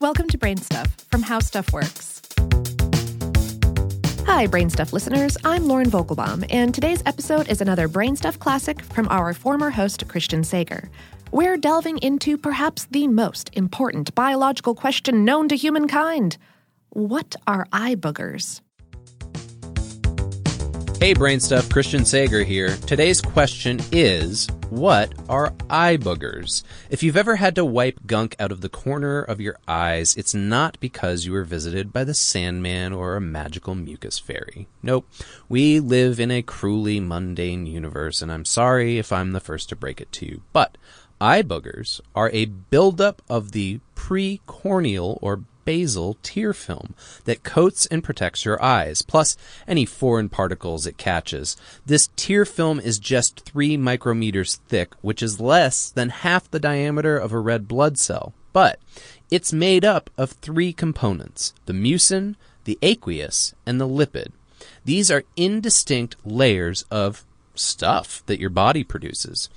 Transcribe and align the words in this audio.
Welcome 0.00 0.28
to 0.28 0.38
Brain 0.38 0.56
Stuff 0.56 0.96
from 1.10 1.20
How 1.20 1.40
Stuff 1.40 1.74
Works. 1.74 2.22
Hi, 4.24 4.46
Brain 4.46 4.70
Stuff 4.70 4.94
listeners. 4.94 5.36
I'm 5.44 5.66
Lauren 5.66 5.90
Vogelbaum, 5.90 6.46
and 6.48 6.74
today's 6.74 7.02
episode 7.04 7.50
is 7.50 7.60
another 7.60 7.86
Brain 7.86 8.16
Stuff 8.16 8.38
classic 8.38 8.80
from 8.80 9.08
our 9.10 9.34
former 9.34 9.68
host, 9.68 10.08
Christian 10.08 10.42
Sager. 10.42 10.88
We're 11.32 11.58
delving 11.58 11.98
into 11.98 12.38
perhaps 12.38 12.86
the 12.86 13.08
most 13.08 13.50
important 13.52 14.14
biological 14.14 14.74
question 14.74 15.26
known 15.26 15.50
to 15.50 15.54
humankind 15.54 16.38
What 16.88 17.36
are 17.46 17.66
eye 17.70 17.94
boogers? 17.94 18.62
Hey, 20.98 21.12
Brain 21.12 21.40
Stuff, 21.40 21.68
Christian 21.68 22.06
Sager 22.06 22.42
here. 22.42 22.74
Today's 22.86 23.20
question 23.20 23.80
is 23.92 24.48
What 24.70 25.14
are 25.28 25.52
eye 25.68 25.96
boogers? 25.96 26.62
If 26.90 27.02
you've 27.02 27.16
ever 27.16 27.34
had 27.34 27.56
to 27.56 27.64
wipe 27.64 28.06
gunk 28.06 28.36
out 28.38 28.52
of 28.52 28.60
the 28.60 28.68
corner 28.68 29.20
of 29.20 29.40
your 29.40 29.56
eyes, 29.66 30.14
it's 30.16 30.32
not 30.32 30.78
because 30.78 31.26
you 31.26 31.32
were 31.32 31.42
visited 31.42 31.92
by 31.92 32.04
the 32.04 32.14
Sandman 32.14 32.92
or 32.92 33.16
a 33.16 33.20
magical 33.20 33.74
mucus 33.74 34.20
fairy. 34.20 34.68
Nope. 34.80 35.08
We 35.48 35.80
live 35.80 36.20
in 36.20 36.30
a 36.30 36.42
cruelly 36.42 37.00
mundane 37.00 37.66
universe, 37.66 38.22
and 38.22 38.30
I'm 38.30 38.44
sorry 38.44 38.96
if 38.98 39.12
I'm 39.12 39.32
the 39.32 39.40
first 39.40 39.70
to 39.70 39.76
break 39.76 40.00
it 40.00 40.12
to 40.12 40.26
you. 40.26 40.42
But 40.52 40.78
eye 41.20 41.42
boogers 41.42 42.00
are 42.14 42.30
a 42.30 42.44
buildup 42.44 43.22
of 43.28 43.50
the 43.50 43.80
precorneal 43.96 45.18
or 45.20 45.42
basal 45.64 46.16
tear 46.22 46.52
film 46.52 46.94
that 47.24 47.42
coats 47.42 47.86
and 47.86 48.04
protects 48.04 48.44
your 48.44 48.62
eyes, 48.62 49.02
plus 49.02 49.36
any 49.66 49.84
foreign 49.84 50.28
particles 50.28 50.86
it 50.86 50.96
catches. 50.98 51.56
This 51.86 52.10
tear 52.16 52.44
film 52.44 52.80
is 52.80 52.98
just 52.98 53.40
3 53.40 53.76
micrometers 53.76 54.56
thick, 54.68 54.94
which 55.00 55.22
is 55.22 55.40
less 55.40 55.90
than 55.90 56.08
half 56.10 56.50
the 56.50 56.60
diameter 56.60 57.16
of 57.16 57.32
a 57.32 57.38
red 57.38 57.68
blood 57.68 57.98
cell. 57.98 58.32
But 58.52 58.80
it's 59.30 59.52
made 59.52 59.84
up 59.84 60.10
of 60.18 60.32
three 60.32 60.72
components 60.72 61.54
the 61.66 61.72
mucin, 61.72 62.34
the 62.64 62.78
aqueous, 62.82 63.54
and 63.64 63.80
the 63.80 63.88
lipid. 63.88 64.32
These 64.84 65.10
are 65.10 65.24
indistinct 65.36 66.16
layers 66.24 66.84
of 66.90 67.24
stuff 67.60 68.22
that 68.26 68.40
your 68.40 68.50
body 68.50 68.82
produces. 68.84 69.48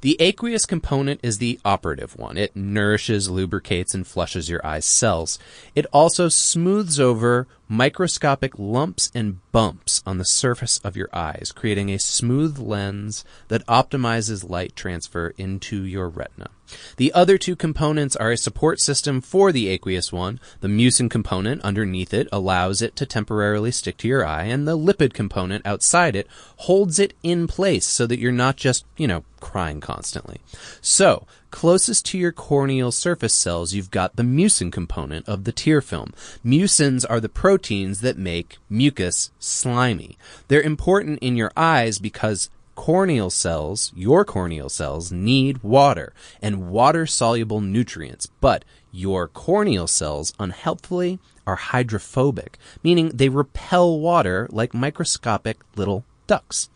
The 0.00 0.16
aqueous 0.20 0.66
component 0.66 1.20
is 1.22 1.38
the 1.38 1.60
operative 1.64 2.16
one. 2.16 2.36
It 2.36 2.56
nourishes, 2.56 3.30
lubricates, 3.30 3.94
and 3.94 4.06
flushes 4.06 4.48
your 4.48 4.64
eye's 4.66 4.84
cells. 4.84 5.38
It 5.74 5.86
also 5.92 6.28
smooths 6.28 6.98
over 6.98 7.46
microscopic 7.68 8.58
lumps 8.58 9.10
and 9.14 9.38
bumps 9.50 10.02
on 10.04 10.18
the 10.18 10.24
surface 10.24 10.78
of 10.84 10.96
your 10.96 11.08
eyes, 11.12 11.52
creating 11.54 11.90
a 11.90 11.98
smooth 11.98 12.58
lens 12.58 13.24
that 13.48 13.66
optimizes 13.66 14.48
light 14.48 14.76
transfer 14.76 15.32
into 15.38 15.82
your 15.84 16.08
retina. 16.08 16.50
The 16.96 17.12
other 17.12 17.38
two 17.38 17.56
components 17.56 18.16
are 18.16 18.30
a 18.30 18.36
support 18.36 18.80
system 18.80 19.20
for 19.20 19.52
the 19.52 19.68
aqueous 19.68 20.12
one. 20.12 20.40
The 20.60 20.68
mucin 20.68 21.10
component 21.10 21.62
underneath 21.62 22.14
it 22.14 22.28
allows 22.32 22.80
it 22.82 22.96
to 22.96 23.06
temporarily 23.06 23.70
stick 23.70 23.96
to 23.98 24.08
your 24.08 24.24
eye, 24.24 24.44
and 24.44 24.66
the 24.66 24.76
lipid 24.76 25.12
component 25.12 25.66
outside 25.66 26.16
it 26.16 26.28
holds 26.58 26.98
it 26.98 27.14
in 27.22 27.46
place 27.52 27.84
so 27.84 28.06
that 28.06 28.18
you're 28.18 28.32
not 28.32 28.56
just, 28.56 28.86
you 28.96 29.06
know, 29.06 29.24
crying 29.38 29.78
constantly. 29.78 30.40
So, 30.80 31.26
closest 31.50 32.06
to 32.06 32.18
your 32.18 32.32
corneal 32.32 32.90
surface 32.90 33.34
cells, 33.34 33.74
you've 33.74 33.90
got 33.90 34.16
the 34.16 34.22
mucin 34.22 34.72
component 34.72 35.28
of 35.28 35.44
the 35.44 35.52
tear 35.52 35.82
film. 35.82 36.14
Mucins 36.42 37.04
are 37.10 37.20
the 37.20 37.28
proteins 37.28 38.00
that 38.00 38.16
make 38.16 38.56
mucus 38.70 39.30
slimy. 39.38 40.16
They're 40.48 40.62
important 40.62 41.18
in 41.18 41.36
your 41.36 41.52
eyes 41.54 41.98
because 41.98 42.48
corneal 42.74 43.28
cells, 43.28 43.92
your 43.94 44.24
corneal 44.24 44.70
cells, 44.70 45.12
need 45.12 45.62
water 45.62 46.14
and 46.40 46.70
water 46.70 47.04
soluble 47.04 47.60
nutrients, 47.60 48.28
but 48.40 48.64
your 48.90 49.28
corneal 49.28 49.86
cells, 49.86 50.32
unhelpfully, 50.38 51.18
are 51.46 51.56
hydrophobic, 51.56 52.58
meaning 52.82 53.10
they 53.12 53.28
repel 53.28 54.00
water 54.00 54.48
like 54.50 54.72
microscopic 54.72 55.58
little 55.76 56.04
ducks. 56.32 56.70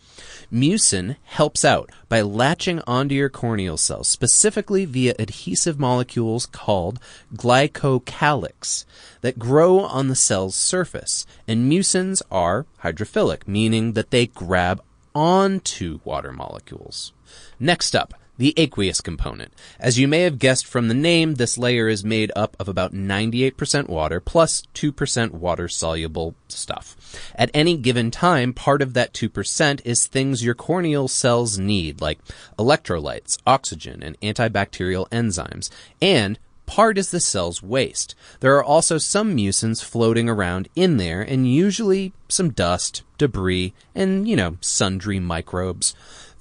Mucin 0.53 1.17
helps 1.25 1.65
out 1.65 1.91
by 2.11 2.21
latching 2.21 2.83
onto 2.87 3.15
your 3.15 3.31
corneal 3.31 3.79
cells, 3.79 4.07
specifically 4.07 4.85
via 4.85 5.15
adhesive 5.19 5.79
molecules 5.79 6.45
called 6.45 7.01
glycocalyx 7.35 8.85
that 9.23 9.39
grow 9.39 9.81
on 9.81 10.09
the 10.09 10.15
cell's 10.15 10.55
surface. 10.55 11.25
And 11.49 11.73
mucins 11.73 12.21
are 12.31 12.67
hydrophilic, 12.85 13.49
meaning 13.49 13.95
that 13.95 14.11
they 14.11 14.27
grab 14.27 14.83
onto 15.15 16.01
water 16.05 16.33
molecules. 16.33 17.15
Next 17.59 17.97
up, 17.97 18.13
the 18.39 18.55
aqueous 18.57 19.01
component. 19.01 19.53
As 19.79 19.99
you 19.99 20.09
may 20.09 20.23
have 20.23 20.39
guessed 20.39 20.67
from 20.67 20.89
the 20.89 20.95
name, 20.95 21.35
this 21.35 21.57
layer 21.57 21.89
is 21.89 22.05
made 22.05 22.33
up 22.37 22.57
of 22.59 22.69
about 22.69 22.93
98% 22.93 23.89
water 23.89 24.21
plus 24.21 24.63
2% 24.75 25.31
water 25.33 25.69
soluble 25.69 26.35
stuff. 26.49 26.97
At 27.35 27.51
any 27.55 27.77
given 27.77 28.11
time, 28.11 28.53
part 28.53 28.83
of 28.83 28.95
that 28.95 29.13
2% 29.13 29.81
is 29.85 30.07
things 30.07 30.45
your 30.45 30.55
corneal 30.55 31.09
cells 31.09 31.59
need, 31.59 32.01
like 32.01 32.19
electrolytes, 32.59 33.39
oxygen, 33.47 34.03
and 34.03 34.21
antibacterial 34.21 35.09
enzymes, 35.11 35.71
and 36.01 36.39
part 36.67 36.99
is 36.99 37.11
the 37.11 37.21
cell's 37.21 37.63
waste. 37.63 38.15
There 38.41 38.57
are 38.57 38.65
also 38.65 38.99
some 38.99 39.37
mucins 39.37 39.83
floating 39.83 40.29
around 40.29 40.69
in 40.75 40.97
there, 40.97 41.23
and 41.23 41.51
usually 41.51 42.13
some 42.29 42.51
dust, 42.51 43.03
debris, 43.19 43.73
and, 43.95 44.29
you 44.29 44.37
know, 44.37 44.59
sundry 44.61 45.21
microbes. 45.21 45.95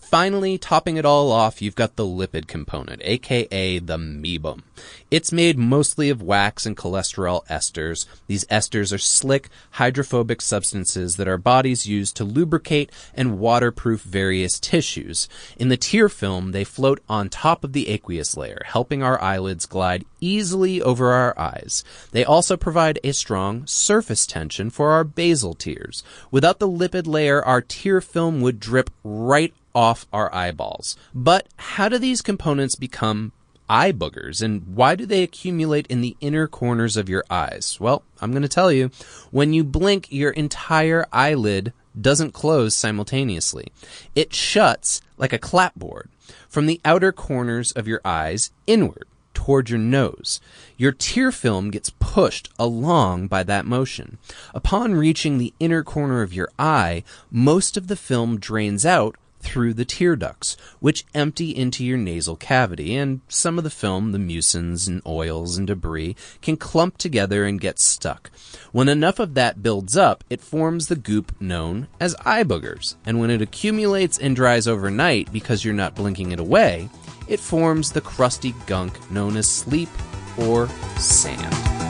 Finally, 0.05 0.55
topping 0.55 0.97
it 0.97 1.05
all 1.05 1.31
off, 1.31 1.63
you've 1.63 1.75
got 1.75 1.95
the 1.95 2.05
lipid 2.05 2.47
component, 2.47 3.01
aka 3.03 3.79
the 3.79 3.97
meibum. 3.97 4.61
It's 5.09 5.31
made 5.31 5.57
mostly 5.57 6.11
of 6.11 6.21
wax 6.21 6.65
and 6.65 6.77
cholesterol 6.77 7.45
esters. 7.47 8.05
These 8.27 8.45
esters 8.45 8.93
are 8.93 8.99
slick, 8.99 9.49
hydrophobic 9.71 10.41
substances 10.41 11.15
that 11.15 11.27
our 11.27 11.39
bodies 11.39 11.87
use 11.87 12.13
to 12.13 12.23
lubricate 12.23 12.91
and 13.15 13.39
waterproof 13.39 14.01
various 14.01 14.59
tissues. 14.59 15.27
In 15.57 15.69
the 15.69 15.77
tear 15.77 16.07
film, 16.07 16.51
they 16.51 16.63
float 16.63 17.01
on 17.09 17.27
top 17.27 17.63
of 17.63 17.73
the 17.73 17.89
aqueous 17.89 18.37
layer, 18.37 18.61
helping 18.65 19.01
our 19.01 19.19
eyelids 19.19 19.65
glide 19.65 20.05
easily 20.21 20.83
over 20.83 21.13
our 21.13 21.37
eyes. 21.37 21.83
They 22.11 22.23
also 22.23 22.57
provide 22.57 22.99
a 23.03 23.11
strong 23.11 23.65
surface 23.65 24.27
tension 24.27 24.69
for 24.69 24.91
our 24.91 25.03
basal 25.03 25.55
tears. 25.55 26.03
Without 26.29 26.59
the 26.59 26.69
lipid 26.69 27.07
layer, 27.07 27.43
our 27.43 27.61
tear 27.61 28.01
film 28.01 28.41
would 28.41 28.59
drip 28.59 28.91
right 29.03 29.53
off 29.75 30.07
our 30.11 30.33
eyeballs. 30.33 30.95
But 31.13 31.47
how 31.57 31.89
do 31.89 31.99
these 31.99 32.21
components 32.21 32.75
become 32.75 33.33
eye 33.69 33.91
boogers 33.91 34.41
and 34.41 34.75
why 34.75 34.95
do 34.95 35.05
they 35.05 35.23
accumulate 35.23 35.87
in 35.87 36.01
the 36.01 36.15
inner 36.21 36.47
corners 36.47 36.97
of 36.97 37.09
your 37.09 37.23
eyes? 37.29 37.77
Well, 37.79 38.03
I'm 38.21 38.31
going 38.31 38.43
to 38.43 38.47
tell 38.47 38.71
you. 38.71 38.89
When 39.31 39.53
you 39.53 39.63
blink, 39.63 40.07
your 40.09 40.31
entire 40.31 41.05
eyelid 41.11 41.73
doesn't 41.99 42.33
close 42.33 42.75
simultaneously. 42.75 43.67
It 44.15 44.33
shuts 44.33 45.01
like 45.17 45.33
a 45.33 45.39
clapboard 45.39 46.09
from 46.47 46.65
the 46.65 46.81
outer 46.83 47.11
corners 47.11 47.71
of 47.71 47.87
your 47.87 48.01
eyes 48.03 48.51
inward 48.67 49.07
toward 49.33 49.69
your 49.69 49.79
nose. 49.79 50.39
Your 50.77 50.91
tear 50.91 51.31
film 51.31 51.69
gets 51.69 51.91
pushed 51.91 52.49
along 52.57 53.27
by 53.27 53.43
that 53.43 53.65
motion. 53.65 54.17
Upon 54.53 54.95
reaching 54.95 55.37
the 55.37 55.53
inner 55.59 55.83
corner 55.83 56.21
of 56.21 56.33
your 56.33 56.49
eye, 56.57 57.03
most 57.29 57.77
of 57.77 57.87
the 57.87 57.95
film 57.95 58.39
drains 58.39 58.85
out 58.85 59.15
through 59.45 59.73
the 59.73 59.85
tear 59.85 60.15
ducts, 60.15 60.57
which 60.79 61.05
empty 61.13 61.55
into 61.55 61.85
your 61.85 61.97
nasal 61.97 62.35
cavity, 62.35 62.95
and 62.95 63.21
some 63.27 63.57
of 63.57 63.63
the 63.63 63.69
film, 63.69 64.11
the 64.11 64.17
mucins 64.17 64.87
and 64.87 65.01
oils 65.05 65.57
and 65.57 65.67
debris, 65.67 66.15
can 66.41 66.57
clump 66.57 66.97
together 66.97 67.45
and 67.45 67.61
get 67.61 67.79
stuck. 67.79 68.31
When 68.71 68.89
enough 68.89 69.19
of 69.19 69.35
that 69.35 69.63
builds 69.63 69.95
up, 69.95 70.23
it 70.29 70.41
forms 70.41 70.87
the 70.87 70.95
goop 70.95 71.39
known 71.39 71.87
as 71.99 72.15
eye 72.25 72.43
boogers, 72.43 72.95
and 73.05 73.19
when 73.19 73.29
it 73.29 73.41
accumulates 73.41 74.17
and 74.17 74.35
dries 74.35 74.67
overnight 74.67 75.31
because 75.31 75.63
you're 75.63 75.73
not 75.73 75.95
blinking 75.95 76.31
it 76.31 76.39
away, 76.39 76.89
it 77.27 77.39
forms 77.39 77.91
the 77.91 78.01
crusty 78.01 78.53
gunk 78.65 79.11
known 79.11 79.37
as 79.37 79.47
sleep 79.47 79.89
or 80.37 80.67
sand. 80.97 81.84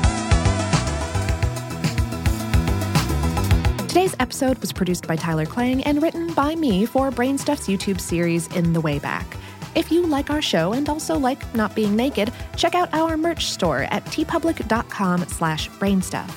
Today's 3.96 4.16
episode 4.20 4.58
was 4.58 4.74
produced 4.74 5.08
by 5.08 5.16
Tyler 5.16 5.46
Klang 5.46 5.82
and 5.86 6.04
written 6.04 6.34
by 6.34 6.54
me 6.54 6.86
for 6.86 7.12
Brainstuff's 7.12 7.70
YouTube 7.70 8.02
series 8.02 8.48
In 8.48 8.74
the 8.74 8.82
Way 8.82 9.00
Back. 9.00 9.38
If 9.74 9.90
you 9.90 10.06
like 10.06 10.30
our 10.30 10.42
show 10.42 10.74
and 10.74 10.90
also 10.90 11.18
like 11.18 11.56
not 11.56 11.74
being 11.78 11.96
naked, 11.96 12.34
check 12.58 12.76
out 12.76 12.94
our 12.94 13.16
merch 13.16 13.46
store 13.46 13.84
at 13.84 14.04
teepublic.com 14.08 15.26
slash 15.30 15.70
brainstuff. 15.70 16.30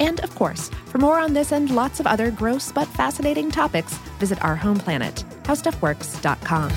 And 0.00 0.18
of 0.24 0.34
course, 0.34 0.70
for 0.86 0.98
more 0.98 1.20
on 1.20 1.34
this 1.34 1.52
and 1.52 1.70
lots 1.70 2.00
of 2.00 2.08
other 2.08 2.32
gross 2.32 2.72
but 2.72 2.88
fascinating 2.88 3.48
topics, 3.48 3.94
visit 4.18 4.42
our 4.42 4.56
home 4.56 4.78
planet, 4.80 5.22
howstuffworks.com. 5.44 6.72